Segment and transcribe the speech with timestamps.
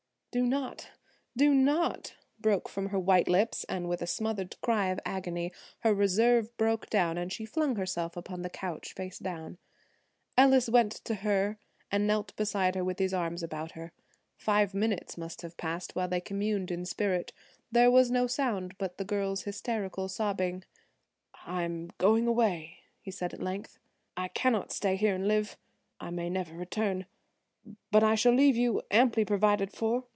[0.33, 5.51] "Do not,–do not,–" broke from her white lips and with a smothered cry of agony
[5.79, 9.57] her reserve broke down and she flung herself upon the couch face down.
[10.37, 11.59] Ellis went to her
[11.91, 13.91] and knelt beside her with his arms about her.
[14.37, 17.33] Five minutes must have passed while they communed in spirit.
[17.69, 20.63] There was no sound but the girl's hysterical sobbing.
[21.45, 23.79] "I am going away," he said at length:
[24.15, 25.57] "I cannot stay here and live.
[25.99, 27.05] I may never return,
[27.91, 30.05] but I shall leave you amply provided for."